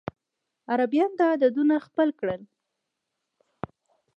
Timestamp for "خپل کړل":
1.85-2.41